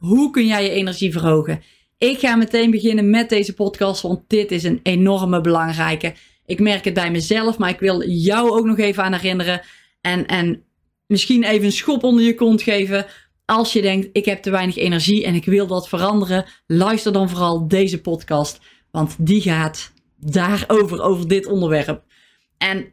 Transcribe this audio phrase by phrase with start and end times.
[0.00, 1.62] hoe kun jij je energie verhogen?
[1.98, 6.14] Ik ga meteen beginnen met deze podcast, want dit is een enorme belangrijke.
[6.46, 9.60] Ik merk het bij mezelf, maar ik wil jou ook nog even aan herinneren.
[10.00, 10.62] En, en
[11.06, 13.06] misschien even een schop onder je kont geven.
[13.44, 17.28] Als je denkt, ik heb te weinig energie en ik wil dat veranderen, luister dan
[17.28, 18.60] vooral deze podcast.
[18.90, 22.02] Want die gaat daarover, over dit onderwerp.
[22.58, 22.92] En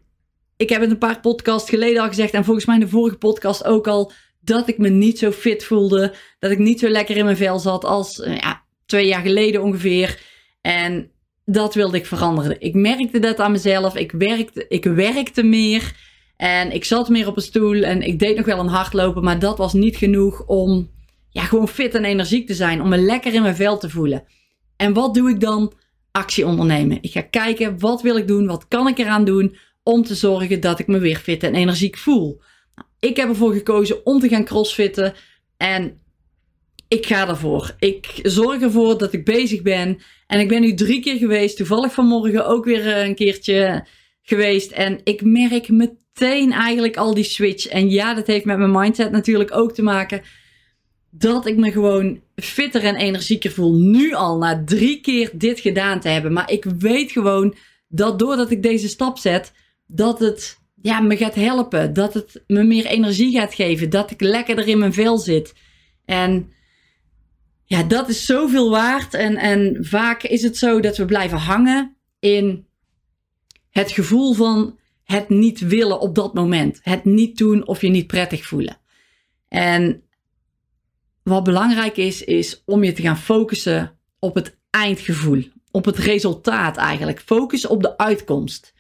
[0.58, 3.18] ik heb het een paar podcasts geleden al gezegd en volgens mij in de vorige
[3.18, 4.12] podcast ook al
[4.48, 7.60] dat ik me niet zo fit voelde, dat ik niet zo lekker in mijn vel
[7.60, 10.22] zat als eh, ja, twee jaar geleden ongeveer.
[10.62, 11.12] En
[11.46, 12.62] dat wilde ik veranderen.
[12.62, 13.96] Ik merkte dat aan mezelf.
[13.96, 15.96] Ik werkte, ik werkte meer
[16.38, 19.40] en ik zat meer op een stoel en ik deed nog wel een hardlopen, maar
[19.40, 20.92] dat was niet genoeg om
[21.30, 24.24] ja, gewoon fit en energiek te zijn, om me lekker in mijn vel te voelen.
[24.76, 25.74] En wat doe ik dan?
[26.12, 26.98] Actie ondernemen.
[27.02, 28.48] Ik ga kijken, wat wil ik doen?
[28.48, 29.58] Wat kan ik eraan doen?
[29.88, 32.42] om te zorgen dat ik me weer fit en energiek voel.
[33.00, 35.14] Ik heb ervoor gekozen om te gaan crossfitten
[35.58, 36.00] en
[36.88, 37.76] ik ga ervoor.
[37.80, 39.98] Ik zorg ervoor dat ik bezig ben.
[40.28, 41.58] En ik ben nu drie keer geweest.
[41.58, 43.86] Toevallig vanmorgen ook weer eh, een keertje
[44.22, 44.72] geweest.
[44.72, 47.68] En ik merk meteen eigenlijk al die switch.
[47.68, 50.22] En ja, dat heeft met mijn mindset natuurlijk ook te maken.
[51.10, 53.74] Dat ik me gewoon fitter en energieker voel.
[53.74, 56.34] Nu al na drie keer dit gedaan te hebben.
[56.34, 57.56] Maar ik weet gewoon
[57.88, 59.54] dat doordat ik deze stap zet,
[59.88, 61.94] dat het ja, me gaat helpen.
[61.94, 63.90] Dat het me meer energie gaat geven.
[63.90, 65.54] Dat ik lekkerder in mijn vel zit.
[66.06, 66.52] En
[67.64, 69.14] ja, dat is zoveel waard.
[69.14, 72.68] En, en vaak is het zo dat we blijven hangen in
[73.70, 76.80] het gevoel van het niet willen op dat moment.
[76.82, 78.78] Het niet doen of je niet prettig voelen.
[79.48, 80.04] En
[81.24, 85.44] wat belangrijk is, is om je te gaan focussen op het eindgevoel.
[85.72, 87.20] Op het resultaat eigenlijk.
[87.20, 88.74] Focus op de uitkomst.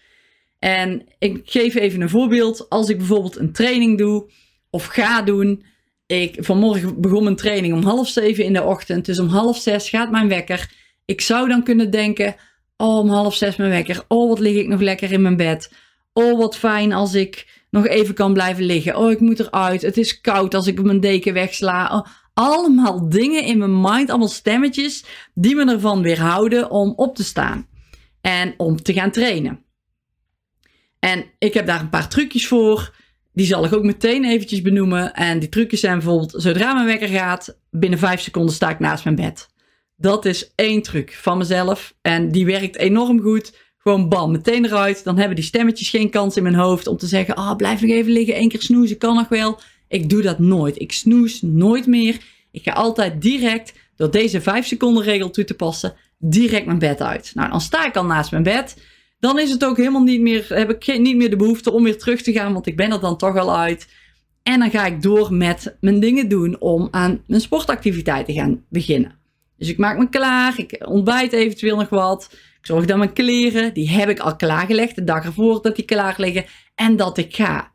[0.59, 2.69] En ik geef even een voorbeeld.
[2.69, 4.29] Als ik bijvoorbeeld een training doe
[4.69, 5.63] of ga doen.
[6.05, 9.05] Ik, vanmorgen begon mijn training om half zeven in de ochtend.
[9.05, 10.71] Dus om half zes gaat mijn wekker.
[11.05, 12.35] Ik zou dan kunnen denken:
[12.77, 14.03] Oh, om half zes mijn wekker.
[14.07, 15.73] Oh, wat lig ik nog lekker in mijn bed.
[16.13, 18.95] Oh, wat fijn als ik nog even kan blijven liggen.
[18.95, 19.81] Oh, ik moet eruit.
[19.81, 21.89] Het is koud als ik mijn deken wegsla.
[21.97, 27.23] Oh, allemaal dingen in mijn mind, allemaal stemmetjes die me ervan weerhouden om op te
[27.23, 27.67] staan
[28.21, 29.65] en om te gaan trainen.
[30.99, 32.95] En ik heb daar een paar trucjes voor.
[33.33, 35.13] Die zal ik ook meteen eventjes benoemen.
[35.13, 39.03] En die trucjes zijn bijvoorbeeld, zodra mijn wekker gaat, binnen vijf seconden sta ik naast
[39.03, 39.49] mijn bed.
[39.95, 41.93] Dat is één truc van mezelf.
[42.01, 43.53] En die werkt enorm goed.
[43.77, 45.03] Gewoon bam, meteen eruit.
[45.03, 47.81] Dan hebben die stemmetjes geen kans in mijn hoofd om te zeggen, ah, oh, blijf
[47.81, 49.59] nog even liggen, één keer snoezen, kan nog wel.
[49.87, 50.81] Ik doe dat nooit.
[50.81, 52.17] Ik snoes nooit meer.
[52.51, 57.01] Ik ga altijd direct, door deze vijf seconden regel toe te passen, direct mijn bed
[57.01, 57.31] uit.
[57.33, 58.75] Nou, dan sta ik al naast mijn bed
[59.19, 61.97] dan is het ook helemaal niet meer, heb ik niet meer de behoefte om weer
[61.97, 63.87] terug te gaan, want ik ben er dan toch al uit.
[64.43, 68.63] En dan ga ik door met mijn dingen doen om aan mijn sportactiviteit te gaan
[68.69, 69.15] beginnen.
[69.57, 72.27] Dus ik maak me klaar, ik ontbijt eventueel nog wat.
[72.31, 75.85] Ik zorg dat mijn kleren, die heb ik al klaargelegd de dag ervoor dat die
[75.85, 76.45] klaar liggen.
[76.75, 77.71] En dat ik ga.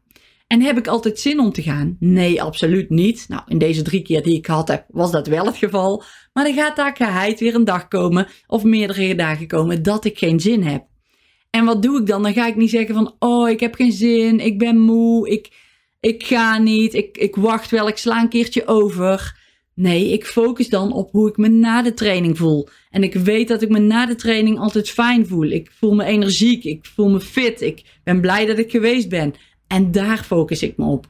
[0.47, 1.97] En heb ik altijd zin om te gaan?
[2.01, 3.25] Nee, absoluut niet.
[3.29, 6.03] Nou, in deze drie keer die ik gehad heb, was dat wel het geval.
[6.33, 10.19] Maar er gaat daar geheid weer een dag komen, of meerdere dagen komen, dat ik
[10.19, 10.85] geen zin heb.
[11.57, 12.23] En wat doe ik dan?
[12.23, 15.51] Dan ga ik niet zeggen van, oh, ik heb geen zin, ik ben moe, ik,
[16.01, 19.41] ik ga niet, ik, ik wacht wel, ik sla een keertje over.
[19.75, 22.69] Nee, ik focus dan op hoe ik me na de training voel.
[22.91, 25.51] En ik weet dat ik me na de training altijd fijn voel.
[25.51, 29.35] Ik voel me energiek, ik voel me fit, ik ben blij dat ik geweest ben.
[29.67, 31.07] En daar focus ik me op.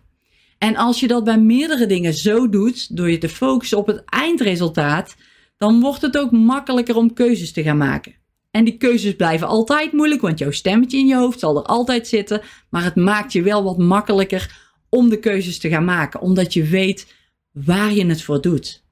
[0.58, 4.02] En als je dat bij meerdere dingen zo doet, door je te focussen op het
[4.04, 5.16] eindresultaat,
[5.58, 8.20] dan wordt het ook makkelijker om keuzes te gaan maken.
[8.52, 12.08] En die keuzes blijven altijd moeilijk, want jouw stemmetje in je hoofd zal er altijd
[12.08, 12.42] zitten.
[12.70, 16.64] Maar het maakt je wel wat makkelijker om de keuzes te gaan maken, omdat je
[16.64, 17.14] weet
[17.52, 18.84] waar je het voor doet.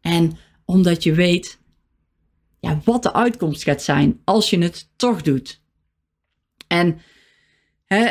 [0.00, 1.60] En omdat je weet
[2.60, 5.60] ja, wat de uitkomst gaat zijn als je het toch doet.
[6.66, 7.00] En
[7.84, 8.10] hè,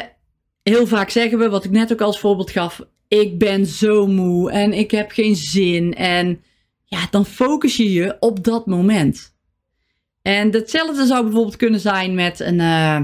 [0.63, 4.51] heel vaak zeggen we, wat ik net ook als voorbeeld gaf, ik ben zo moe
[4.51, 5.94] en ik heb geen zin.
[5.94, 6.44] En
[6.83, 9.31] ja, dan focus je je op dat moment.
[10.21, 13.00] En hetzelfde zou bijvoorbeeld kunnen zijn met een, uh,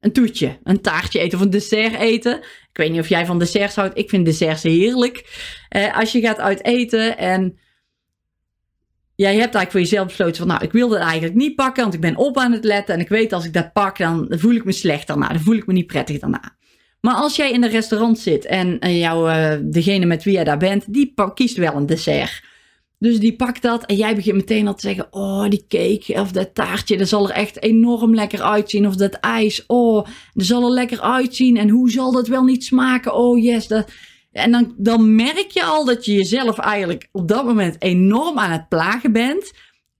[0.00, 2.38] een toetje, een taartje eten of een dessert eten.
[2.38, 3.98] Ik weet niet of jij van desserts houdt.
[3.98, 5.24] Ik vind desserts heerlijk.
[5.76, 7.58] Uh, als je gaat uit eten en
[9.14, 11.94] jij hebt eigenlijk voor jezelf besloten van, nou, ik wil dat eigenlijk niet pakken, want
[11.94, 14.54] ik ben op aan het letten en ik weet als ik dat pak, dan voel
[14.54, 16.56] ik me slecht daarna, dan voel ik me niet prettig daarna.
[17.00, 20.58] Maar als jij in een restaurant zit en jou, uh, degene met wie jij daar
[20.58, 22.42] bent, die kiest wel een dessert.
[23.00, 26.32] Dus die pakt dat en jij begint meteen al te zeggen: Oh, die cake of
[26.32, 28.86] dat taartje, dat zal er echt enorm lekker uitzien.
[28.86, 31.56] Of dat ijs, oh, dat zal er lekker uitzien.
[31.56, 33.14] En hoe zal dat wel niet smaken?
[33.14, 33.66] Oh, yes.
[34.32, 38.50] En dan, dan merk je al dat je jezelf eigenlijk op dat moment enorm aan
[38.50, 39.52] het plagen bent,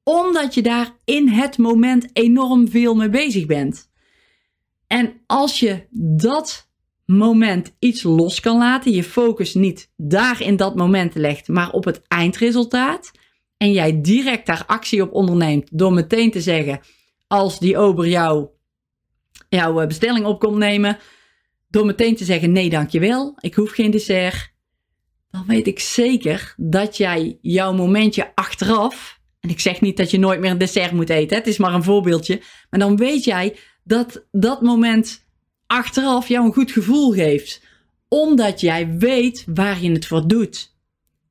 [0.03, 3.89] omdat je daar in het moment enorm veel mee bezig bent.
[4.87, 6.70] En als je dat
[7.11, 11.85] moment iets los kan laten, je focus niet daar in dat moment legt, maar op
[11.85, 13.11] het eindresultaat,
[13.57, 16.81] en jij direct daar actie op onderneemt door meteen te zeggen,
[17.27, 18.49] als die ober jou,
[19.49, 20.99] jouw eh, bestelling op komt nemen,
[21.69, 24.53] door meteen te zeggen nee dankjewel, ik hoef geen dessert,
[25.31, 30.19] dan weet ik zeker dat jij jouw momentje achteraf, en ik zeg niet dat je
[30.19, 33.57] nooit meer een dessert moet eten, het is maar een voorbeeldje, maar dan weet jij
[33.85, 35.29] dat dat moment
[35.71, 37.63] achteraf jou een goed gevoel geeft.
[38.09, 40.75] Omdat jij weet waar je het voor doet.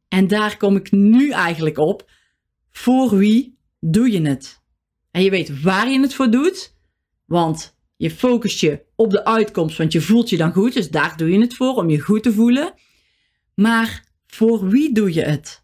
[0.08, 2.10] En daar kom ik nu eigenlijk op.
[2.72, 4.62] Voor wie doe je het?
[5.12, 6.76] En je weet waar je het voor doet.
[7.26, 10.74] Want je focust je op de uitkomst, want je voelt je dan goed.
[10.74, 12.74] Dus daar doe je het voor, om je goed te voelen.
[13.56, 15.64] Maar voor wie doe je het?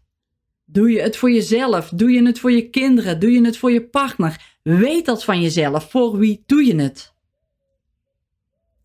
[0.64, 1.88] Doe je het voor jezelf?
[1.88, 3.20] Doe je het voor je kinderen?
[3.20, 4.58] Doe je het voor je partner?
[4.62, 5.90] Weet dat van jezelf.
[5.90, 7.14] Voor wie doe je het?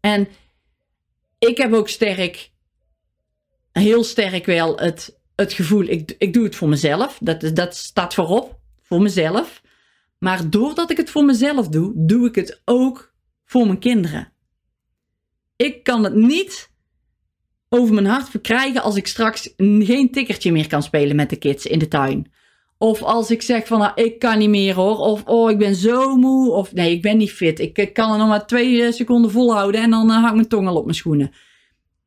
[0.01, 0.27] En
[1.39, 2.51] ik heb ook sterk,
[3.71, 7.17] heel sterk wel het, het gevoel, ik, ik doe het voor mezelf.
[7.21, 9.61] Dat, dat staat voorop, voor mezelf.
[10.17, 13.13] Maar doordat ik het voor mezelf doe, doe ik het ook
[13.45, 14.33] voor mijn kinderen.
[15.55, 16.69] Ik kan het niet
[17.69, 21.65] over mijn hart verkrijgen als ik straks geen tikkertje meer kan spelen met de kids
[21.65, 22.30] in de tuin.
[22.81, 24.97] Of als ik zeg van, nou, ik kan niet meer hoor.
[24.97, 26.51] Of, oh, ik ben zo moe.
[26.51, 27.59] Of, nee, ik ben niet fit.
[27.59, 30.67] Ik, kan er nog maar twee eh, seconden volhouden en dan uh, hang mijn tong
[30.67, 31.31] al op mijn schoenen.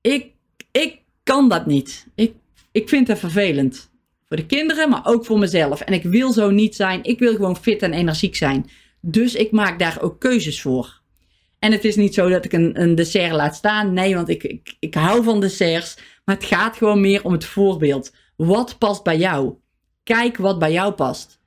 [0.01, 0.33] Ik,
[0.71, 2.07] ik kan dat niet.
[2.15, 2.33] Ik,
[2.73, 3.91] ik vind het vervelend.
[4.29, 5.81] Voor de kinderen, maar ook voor mezelf.
[5.81, 7.05] En ik wil zo niet zijn.
[7.05, 8.71] Ik wil gewoon fit en energiek zijn.
[9.01, 11.01] Dus ik maak daar ook keuzes voor.
[11.59, 13.93] En het is niet zo dat ik een, dessert laat staan.
[13.93, 15.97] Nee, want ik, ik hou van desserts.
[16.25, 18.13] Maar het gaat gewoon meer om het voorbeeld.
[18.37, 19.63] Wat past bij jou?
[20.05, 21.39] Kijk wat bij jou past.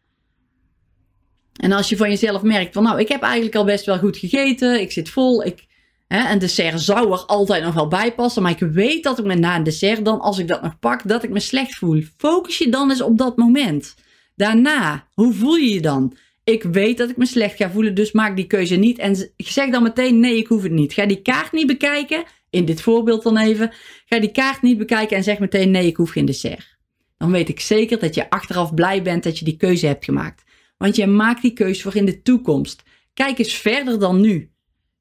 [1.53, 4.17] En als je van jezelf merkt van nou, ik heb eigenlijk al best wel goed
[4.17, 5.65] gegeten, ik zit vol, ik,
[6.07, 9.25] hè, een dessert zou er altijd nog wel bij passen, maar ik weet dat ik
[9.25, 12.01] me na een dessert dan, als ik dat nog pak, dat ik me slecht voel.
[12.17, 13.95] Focus je dan eens op dat moment.
[14.35, 16.15] Daarna, hoe voel je je dan?
[16.43, 18.97] Ik weet dat ik me slecht ga voelen, dus maak die keuze niet.
[18.97, 20.93] En zeg dan meteen, nee, ik hoef het niet.
[20.93, 23.71] Ga die kaart niet bekijken, in dit voorbeeld dan even.
[24.05, 26.76] Ga die kaart niet bekijken en zeg meteen, nee, ik hoef geen dessert
[27.17, 30.43] dan weet ik zeker dat je achteraf blij bent dat je die keuze hebt gemaakt.
[30.77, 32.83] Want je maakt die keuze voor in de toekomst.
[33.13, 34.51] Kijk eens verder dan nu.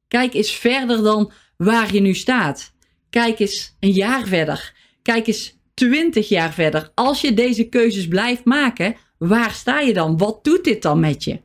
[0.09, 2.75] Kijk eens verder dan waar je nu staat.
[3.11, 4.75] Kijk eens een jaar verder.
[5.03, 6.91] Kijk eens twintig jaar verder.
[6.95, 10.19] Als je deze keuzes blijft maken, waar sta je dan?
[10.19, 11.41] Wat doet dit dan met je?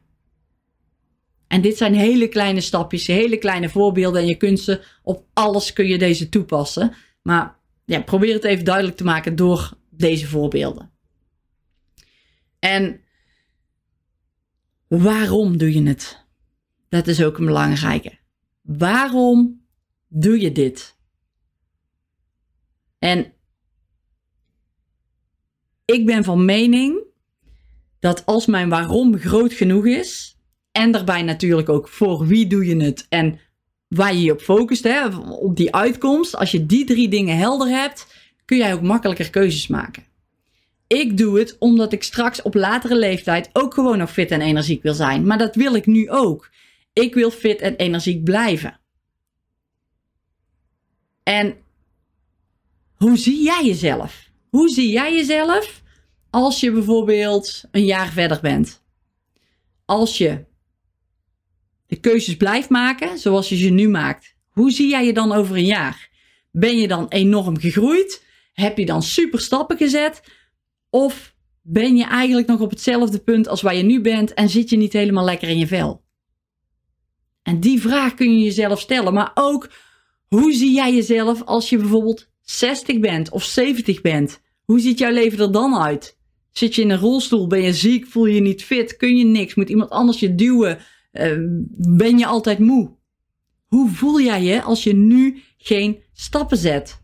[1.47, 4.21] En dit zijn hele kleine stapjes, hele kleine voorbeelden.
[4.21, 6.94] En je kunt ze op alles kun je deze toepassen.
[7.21, 10.92] Maar ja, probeer het even duidelijk te maken door deze voorbeelden.
[12.60, 13.01] En
[14.88, 16.25] waarom doe je het?
[16.89, 18.17] Dat is ook een belangrijke.
[18.62, 19.65] Waarom
[20.08, 20.98] doe je dit?
[23.00, 23.34] En
[25.86, 27.03] ik ben van mening
[28.00, 30.38] dat als mijn waarom groot genoeg is,
[30.72, 33.39] en daarbij natuurlijk ook voor wie doe je het en
[33.88, 37.67] waar je je op focust, hè, op die uitkomst, als je die drie dingen helder
[37.67, 40.03] hebt, kun jij ook makkelijker keuzes maken.
[40.88, 44.83] Ik doe het omdat ik straks op latere leeftijd ook gewoon nog fit en energiek
[44.83, 45.25] wil zijn.
[45.25, 46.50] Maar dat wil ik nu ook.
[46.93, 48.79] Ik wil fit en energiek blijven.
[51.24, 51.55] En
[52.95, 54.29] hoe zie jij jezelf?
[54.50, 55.81] Hoe zie jij jezelf
[56.29, 58.83] als je bijvoorbeeld een jaar verder bent?
[59.86, 60.45] Als je
[61.88, 65.55] de keuzes blijft maken zoals je ze nu maakt, hoe zie jij je dan over
[65.55, 66.10] een jaar?
[66.51, 68.29] Ben je dan enorm gegroeid?
[68.51, 70.22] Heb je dan super stappen gezet?
[70.89, 74.70] Of ben je eigenlijk nog op hetzelfde punt als waar je nu bent en zit
[74.70, 76.03] je niet helemaal lekker in je vel?
[77.43, 79.13] En die vraag kun je jezelf stellen.
[79.13, 79.70] Maar ook,
[80.27, 84.41] hoe zie jij jezelf als je bijvoorbeeld 60 bent of 70 bent?
[84.63, 86.17] Hoe ziet jouw leven er dan uit?
[86.51, 87.48] Zit je in een rolstoel?
[87.48, 88.08] Ben je ziek?
[88.08, 88.98] Voel je je niet fit?
[88.98, 89.55] Kun je niks?
[89.55, 90.79] Moet iemand anders je duwen?
[91.12, 91.38] Uh,
[91.98, 92.96] ben je altijd moe?
[93.65, 97.00] Hoe voel jij je als je nu geen stappen zet?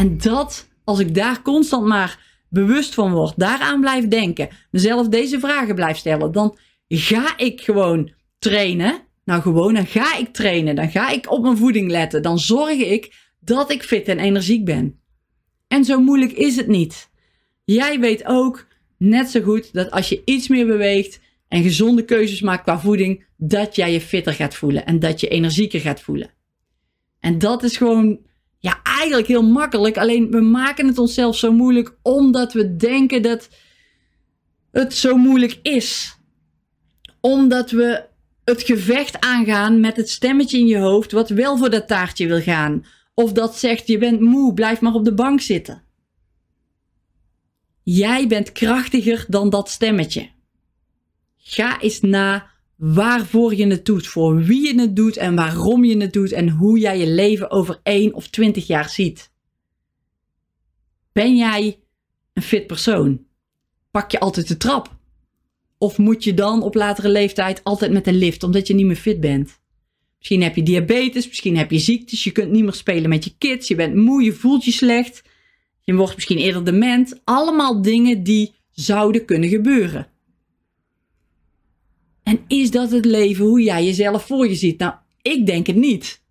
[0.00, 5.40] En dat, als ik daar constant maar bewust van word, daaraan blijf denken, mezelf deze
[5.40, 9.00] vragen blijf stellen, dan ga ik gewoon trainen.
[9.24, 10.76] Nou, gewoon, dan ga ik trainen.
[10.76, 12.22] Dan ga ik op mijn voeding letten.
[12.22, 15.00] Dan zorg ik dat ik fit en energiek ben.
[15.68, 17.10] En zo moeilijk is het niet.
[17.64, 18.66] Jij weet ook
[18.96, 23.24] net zo goed dat als je iets meer beweegt en gezonde keuzes maakt qua voeding,
[23.36, 26.30] dat jij je fitter gaat voelen en dat je energieker gaat voelen.
[27.18, 28.18] En dat is gewoon,
[28.60, 29.96] ja, eigenlijk heel makkelijk.
[29.98, 33.48] Alleen we maken het onszelf zo moeilijk omdat we denken dat
[34.70, 36.18] het zo moeilijk is.
[37.20, 38.04] Omdat we
[38.44, 42.40] het gevecht aangaan met het stemmetje in je hoofd wat wel voor dat taartje wil
[42.40, 42.84] gaan.
[43.14, 45.82] Of dat zegt je bent moe, blijf maar op de bank zitten.
[47.82, 50.28] Jij bent krachtiger dan dat stemmetje.
[51.36, 55.96] Ga eens na waarvoor je het doet, voor wie je het doet en waarom je
[55.96, 59.30] het doet en hoe jij je leven over 1 of 20 jaar ziet.
[61.12, 61.78] Ben jij
[62.32, 63.24] een fit persoon?
[63.90, 64.98] Pak je altijd de trap?
[65.78, 68.96] Of moet je dan op latere leeftijd altijd met de lift omdat je niet meer
[68.96, 69.60] fit bent?
[70.18, 73.34] Misschien heb je diabetes, misschien heb je ziektes, je kunt niet meer spelen met je
[73.38, 75.22] kids, je bent moe, je voelt je slecht,
[75.80, 77.20] je wordt misschien eerder dement.
[77.24, 80.09] Allemaal dingen die zouden kunnen gebeuren.
[82.30, 84.78] En is dat het leven hoe jij jezelf voor je ziet?
[84.78, 86.22] Nou, ik denk het niet.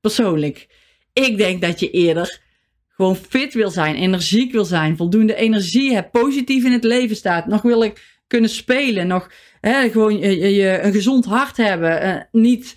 [0.00, 0.68] Persoonlijk.
[1.12, 2.40] Ik denk dat je eerder
[2.88, 7.46] gewoon fit wil zijn, energiek wil zijn, voldoende energie hebt, positief in het leven staat,
[7.46, 12.76] nog wil ik kunnen spelen, nog hè, gewoon je, een gezond hart hebben, uh, niet,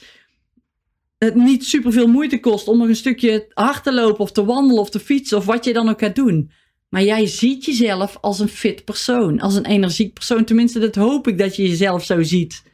[1.18, 4.82] het niet superveel moeite kost om nog een stukje hard te lopen of te wandelen
[4.82, 6.52] of te fietsen of wat je dan ook gaat doen.
[6.90, 10.46] Maar jij ziet jezelf als een fit persoon, als een energiek persoon.
[10.46, 12.70] Tenminste, dat hoop ik dat je jezelf zo ziet.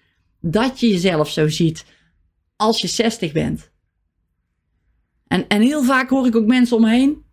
[0.51, 1.85] Dat je jezelf zo ziet
[2.55, 3.71] als je 60 bent.
[5.27, 7.25] En, en heel vaak hoor ik ook mensen omheen.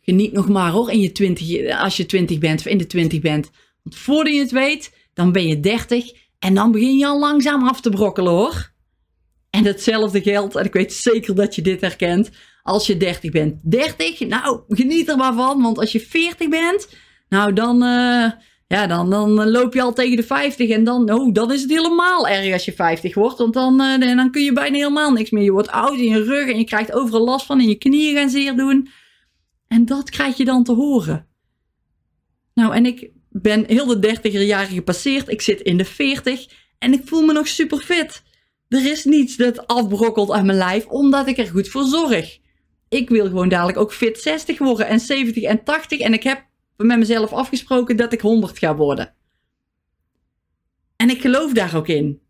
[0.00, 3.20] Geniet nog maar hoor, in je 20, als je 20 bent of in de 20
[3.20, 3.50] bent.
[3.82, 7.68] Want voordat je het weet, dan ben je 30 en dan begin je al langzaam
[7.68, 8.72] af te brokkelen hoor.
[9.50, 12.30] En hetzelfde geldt, en ik weet zeker dat je dit herkent,
[12.62, 13.58] als je 30 bent.
[13.62, 16.88] 30, nou, geniet er maar van, want als je 40 bent,
[17.28, 18.30] nou dan, uh,
[18.72, 21.70] ja, dan, dan loop je al tegen de 50 en dan, oh, dan is het
[21.70, 25.30] helemaal erg als je 50 wordt, want dan, uh, dan kun je bijna helemaal niks
[25.30, 25.42] meer.
[25.42, 28.16] Je wordt oud in je rug en je krijgt overal last van en je knieën
[28.16, 28.88] gaan zeer doen.
[29.68, 31.26] En dat krijg je dan te horen.
[32.54, 35.28] Nou, en ik ben heel de 30 jaar gepasseerd.
[35.28, 36.46] Ik zit in de 40
[36.78, 38.22] en ik voel me nog super fit.
[38.68, 42.38] Er is niets dat afbrokkelt aan mijn lijf, omdat ik er goed voor zorg.
[42.88, 45.98] Ik wil gewoon dadelijk ook fit 60 worden en 70 en 80.
[45.98, 46.50] En ik heb
[46.86, 49.14] met mezelf afgesproken dat ik 100 ga worden.
[50.96, 52.20] En ik geloof daar ook in.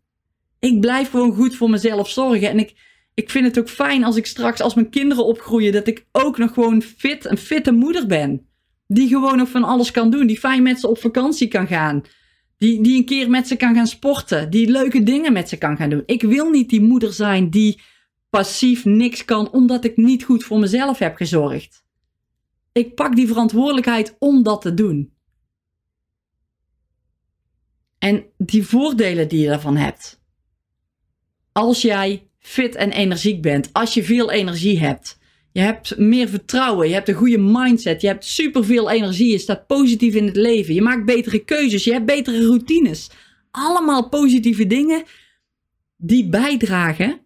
[0.59, 2.49] Ik blijf gewoon goed voor mezelf zorgen.
[2.49, 2.73] En ik,
[3.13, 6.37] ik vind het ook fijn als ik straks, als mijn kinderen opgroeien, dat ik ook
[6.37, 8.47] nog gewoon fit, een fitte moeder ben.
[8.87, 10.27] Die gewoon nog van alles kan doen.
[10.27, 12.01] Die fijn met ze op vakantie kan gaan.
[12.57, 14.49] Die, die een keer met ze kan gaan sporten.
[14.49, 16.03] Die leuke dingen met ze kan gaan doen.
[16.05, 17.81] Ik wil niet die moeder zijn die
[18.29, 21.82] passief niks kan omdat ik niet goed voor mezelf heb gezorgd.
[22.73, 25.13] Ik pak die verantwoordelijkheid om dat te doen.
[27.97, 30.21] En die voordelen die je daarvan hebt.
[31.51, 35.19] Als jij fit en energiek bent, als je veel energie hebt,
[35.51, 36.87] je hebt meer vertrouwen.
[36.87, 38.01] Je hebt een goede mindset.
[38.01, 39.31] Je hebt superveel energie.
[39.31, 40.73] Je staat positief in het leven.
[40.73, 41.83] Je maakt betere keuzes.
[41.83, 43.09] Je hebt betere routines.
[43.51, 45.03] Allemaal positieve dingen
[45.97, 47.21] die bijdragen.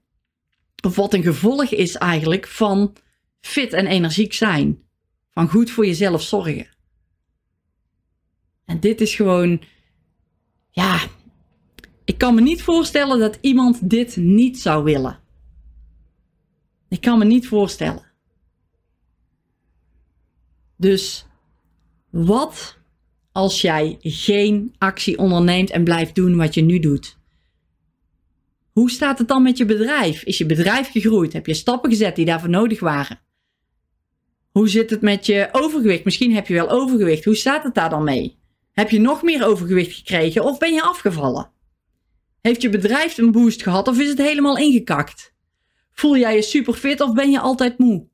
[0.86, 2.96] Of wat een gevolg is eigenlijk van
[3.42, 4.87] fit en energiek zijn.
[5.38, 6.68] Van goed voor jezelf zorgen.
[8.66, 9.62] En dit is gewoon.
[10.70, 11.08] Ja.
[12.06, 15.20] Ik kan me niet voorstellen dat iemand dit niet zou willen.
[16.90, 18.06] Ik kan me niet voorstellen.
[20.76, 21.26] Dus
[22.10, 22.78] wat
[23.32, 27.18] als jij geen actie onderneemt en blijft doen wat je nu doet?
[28.72, 30.24] Hoe staat het dan met je bedrijf?
[30.24, 31.34] Is je bedrijf gegroeid?
[31.34, 33.26] Heb je stappen gezet die daarvoor nodig waren?
[34.58, 36.04] Hoe zit het met je overgewicht?
[36.04, 37.26] Misschien heb je wel overgewicht.
[37.26, 38.40] Hoe staat het daar dan mee?
[38.72, 41.52] Heb je nog meer overgewicht gekregen of ben je afgevallen?
[42.42, 45.34] Heeft je bedrijf een boost gehad of is het helemaal ingekakt?
[45.92, 48.08] Voel jij je super fit of ben je altijd moe?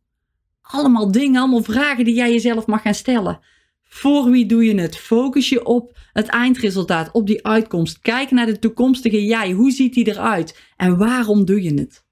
[0.62, 3.40] allemaal dingen, allemaal vragen die jij jezelf mag gaan stellen.
[3.84, 4.98] Voor wie doe je het?
[4.98, 8.00] Focus je op het eindresultaat, op die uitkomst.
[8.00, 9.52] Kijk naar de toekomstige jij.
[9.52, 10.60] Hoe ziet die eruit?
[10.78, 12.06] En waarom doe je het?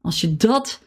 [0.00, 0.82] Als je dat,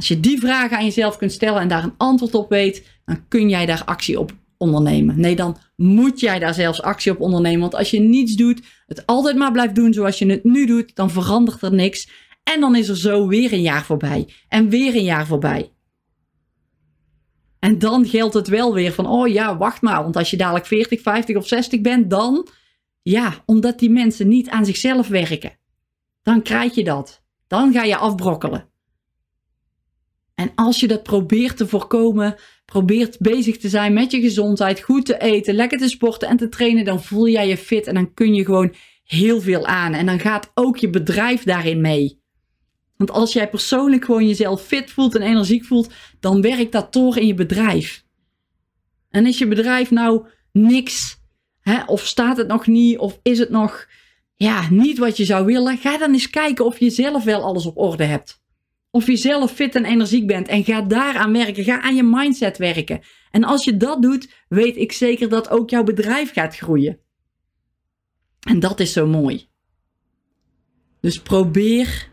[0.00, 3.28] als je die vragen aan jezelf kunt stellen en daar een antwoord op weet, dan
[3.28, 5.20] kun jij daar actie op ondernemen.
[5.20, 7.60] Nee, dan moet jij daar zelfs actie op ondernemen.
[7.60, 10.94] Want als je niets doet, het altijd maar blijft doen zoals je het nu doet,
[10.96, 12.10] dan verandert er niks.
[12.42, 14.28] En dan is er zo weer een jaar voorbij.
[14.48, 15.72] En weer een jaar voorbij.
[17.58, 20.66] En dan geldt het wel weer van, oh ja, wacht maar, want als je dadelijk
[20.66, 22.48] 40, 50 of 60 bent, dan,
[23.02, 25.58] ja, omdat die mensen niet aan zichzelf werken,
[26.22, 27.22] dan krijg je dat.
[27.46, 28.69] Dan ga je afbrokkelen.
[30.40, 35.06] En als je dat probeert te voorkomen, probeert bezig te zijn met je gezondheid, goed
[35.06, 38.14] te eten, lekker te sporten en te trainen, dan voel jij je fit en dan
[38.14, 39.92] kun je gewoon heel veel aan.
[39.92, 42.22] En dan gaat ook je bedrijf daarin mee.
[42.96, 47.16] Want als jij persoonlijk gewoon jezelf fit voelt en energiek voelt, dan werkt dat door
[47.16, 48.04] in je bedrijf.
[49.10, 51.20] En is je bedrijf nou niks,
[51.60, 53.88] hè, of staat het nog niet, of is het nog
[54.34, 57.66] ja, niet wat je zou willen, ga dan eens kijken of je zelf wel alles
[57.66, 58.39] op orde hebt.
[58.90, 61.64] Of je zelf fit en energiek bent en ga daaraan werken.
[61.64, 63.00] Ga aan je mindset werken.
[63.30, 66.98] En als je dat doet, weet ik zeker dat ook jouw bedrijf gaat groeien.
[68.40, 69.48] En dat is zo mooi.
[71.00, 72.10] Dus probeer,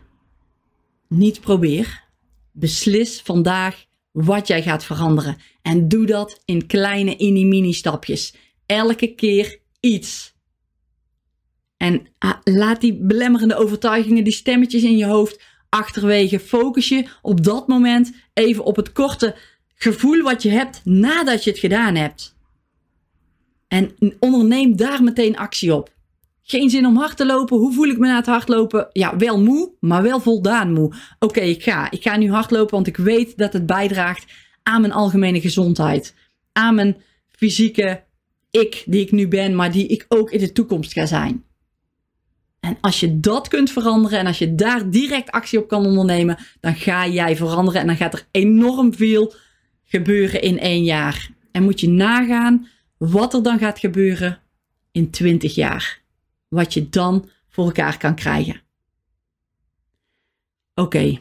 [1.08, 2.04] niet probeer,
[2.52, 5.36] beslis vandaag wat jij gaat veranderen.
[5.62, 8.34] En doe dat in kleine, mini stapjes.
[8.66, 10.36] Elke keer iets.
[11.76, 16.40] En ah, laat die belemmerende overtuigingen, die stemmetjes in je hoofd achterwege.
[16.40, 19.36] Focus je op dat moment even op het korte
[19.74, 22.36] gevoel wat je hebt nadat je het gedaan hebt.
[23.68, 25.96] En onderneem daar meteen actie op.
[26.42, 27.56] Geen zin om hard te lopen.
[27.56, 28.88] Hoe voel ik me na het hardlopen?
[28.92, 30.94] Ja, wel moe, maar wel voldaan moe.
[31.18, 31.90] Oké, ik ga.
[31.90, 34.26] Ik ga nu hardlopen, want ik weet dat het bijdraagt
[34.62, 36.14] aan mijn algemene gezondheid.
[36.52, 36.96] Aan mijn
[37.26, 38.04] fysieke
[38.50, 41.44] ik die ik nu ben, maar die ik ook in de toekomst ga zijn.
[42.60, 46.38] En als je dat kunt veranderen en als je daar direct actie op kan ondernemen,
[46.60, 49.34] dan ga jij veranderen en dan gaat er enorm veel
[49.84, 51.30] gebeuren in één jaar.
[51.52, 54.40] En moet je nagaan wat er dan gaat gebeuren
[54.92, 56.00] in 20 jaar.
[56.48, 58.60] Wat je dan voor elkaar kan krijgen.
[60.74, 61.20] Oké,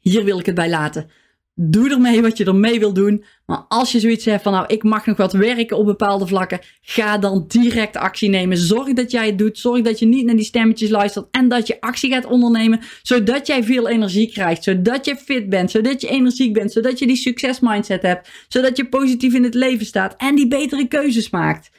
[0.00, 1.10] hier wil ik het bij laten.
[1.54, 3.24] Doe ermee wat je ermee wil doen.
[3.46, 6.60] Maar als je zoiets hebt van nou, ik mag nog wat werken op bepaalde vlakken,
[6.80, 8.56] ga dan direct actie nemen.
[8.56, 9.58] Zorg dat jij het doet.
[9.58, 13.46] Zorg dat je niet naar die stemmetjes luistert en dat je actie gaat ondernemen, zodat
[13.46, 17.16] jij veel energie krijgt, zodat je fit bent, zodat je energiek bent, zodat je die
[17.16, 21.70] succesmindset hebt, zodat je positief in het leven staat en die betere keuzes maakt.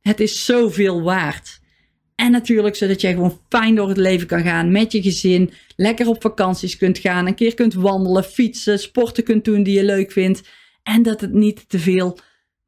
[0.00, 1.60] Het is zoveel waard.
[2.18, 5.52] En natuurlijk zodat jij gewoon fijn door het leven kan gaan met je gezin.
[5.76, 7.26] Lekker op vakanties kunt gaan.
[7.26, 10.48] Een keer kunt wandelen, fietsen, sporten kunt doen die je leuk vindt.
[10.82, 12.18] En dat het niet te veel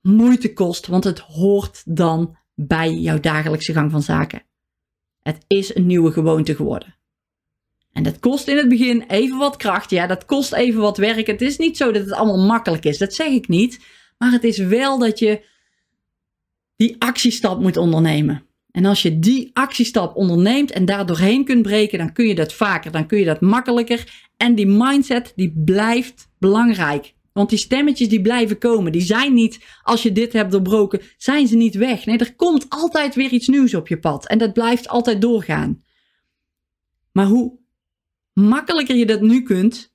[0.03, 4.43] moeite kost, want het hoort dan bij jouw dagelijkse gang van zaken.
[5.23, 6.97] Het is een nieuwe gewoonte geworden.
[7.93, 9.91] En dat kost in het begin even wat kracht.
[9.91, 11.27] Ja, dat kost even wat werk.
[11.27, 12.99] Het is niet zo dat het allemaal makkelijk is.
[12.99, 13.85] Dat zeg ik niet.
[14.19, 15.45] Maar het is wel dat je
[16.77, 18.49] die actiestap moet ondernemen.
[18.73, 22.53] En als je die actiestap onderneemt en daar doorheen kunt breken, dan kun je dat
[22.53, 24.29] vaker, dan kun je dat makkelijker.
[24.37, 27.15] En die mindset, die blijft belangrijk.
[27.33, 31.47] Want die stemmetjes die blijven komen, die zijn niet, als je dit hebt doorbroken, zijn
[31.47, 32.07] ze niet weg.
[32.07, 34.27] Nee, er komt altijd weer iets nieuws op je pad.
[34.27, 35.83] En dat blijft altijd doorgaan.
[37.13, 37.59] Maar hoe
[38.33, 39.93] makkelijker je dat nu kunt,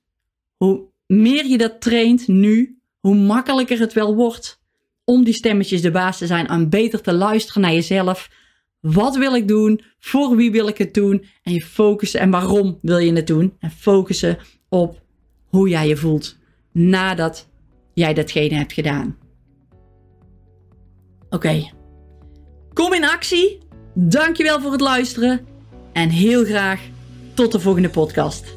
[0.56, 4.60] hoe meer je dat traint nu, hoe makkelijker het wel wordt
[5.04, 8.30] om die stemmetjes de baas te zijn en beter te luisteren naar jezelf
[8.80, 9.80] wat wil ik doen?
[9.98, 11.24] Voor wie wil ik het doen?
[11.42, 13.56] En je focussen en waarom wil je het doen?
[13.58, 15.02] En focussen op
[15.46, 16.36] hoe jij je voelt
[16.72, 17.48] nadat
[17.94, 19.16] jij datgene hebt gedaan.
[21.30, 21.70] Oké.
[22.72, 23.58] Kom in actie.
[23.94, 25.46] Dankjewel voor het luisteren.
[25.92, 26.80] En heel graag
[27.34, 28.56] tot de volgende podcast.